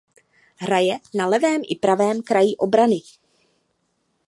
Hraje 0.63 0.97
na 1.17 1.25
levém 1.31 1.61
i 1.69 1.75
pravém 1.75 2.21
kraji 2.23 2.55
obrany. 2.57 3.01